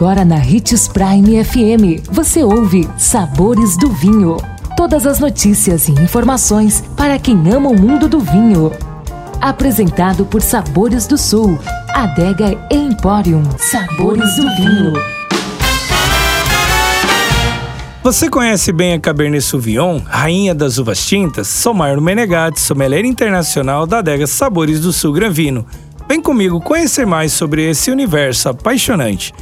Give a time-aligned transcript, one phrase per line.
[0.00, 4.38] Agora na Ritz Prime FM, você ouve Sabores do Vinho.
[4.74, 8.72] Todas as notícias e informações para quem ama o mundo do vinho.
[9.42, 11.58] Apresentado por Sabores do Sul,
[11.90, 13.42] Adega Emporium.
[13.58, 14.94] Sabores do Vinho.
[18.02, 21.46] Você conhece bem a Cabernet Sauvignon, rainha das uvas tintas?
[21.46, 25.66] Sou Marno Menegatti, sommelier internacional da adega Sabores do Sul Granvino.
[26.08, 29.34] Vem comigo conhecer mais sobre esse universo apaixonante.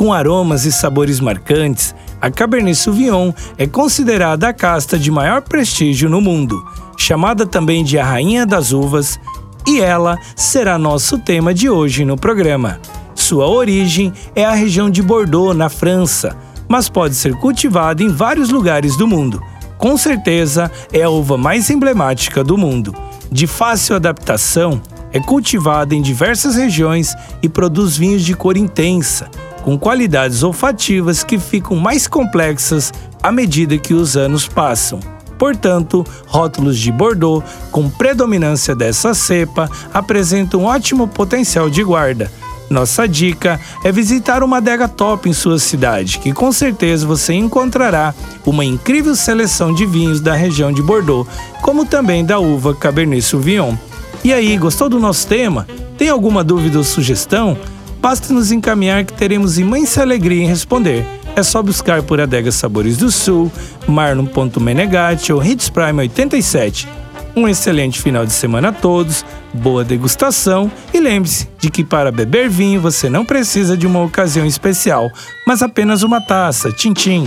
[0.00, 6.08] Com aromas e sabores marcantes, a Cabernet Sauvignon é considerada a casta de maior prestígio
[6.08, 6.58] no mundo,
[6.96, 9.20] chamada também de a Rainha das Uvas,
[9.66, 12.80] e ela será nosso tema de hoje no programa.
[13.14, 16.34] Sua origem é a região de Bordeaux, na França,
[16.66, 19.42] mas pode ser cultivada em vários lugares do mundo.
[19.76, 22.94] Com certeza é a uva mais emblemática do mundo.
[23.30, 24.80] De fácil adaptação,
[25.12, 29.28] é cultivada em diversas regiões e produz vinhos de cor intensa,
[29.62, 35.00] com qualidades olfativas que ficam mais complexas à medida que os anos passam.
[35.38, 42.30] Portanto, rótulos de Bordeaux com predominância dessa cepa apresentam ótimo potencial de guarda.
[42.68, 48.14] Nossa dica é visitar uma adega top em sua cidade, que com certeza você encontrará
[48.46, 51.28] uma incrível seleção de vinhos da região de Bordeaux,
[51.62, 53.74] como também da uva Cabernet Sauvignon.
[54.22, 55.66] E aí, gostou do nosso tema?
[55.98, 57.58] Tem alguma dúvida ou sugestão?
[58.00, 61.04] Basta nos encaminhar que teremos imensa alegria em responder.
[61.36, 63.52] É só buscar por Adega Sabores do Sul,
[63.86, 66.88] Marlon.menegatti ou Hits Prime 87.
[67.36, 72.48] Um excelente final de semana a todos, boa degustação e lembre-se de que para beber
[72.48, 75.10] vinho você não precisa de uma ocasião especial,
[75.46, 77.26] mas apenas uma taça, tchim-tchim.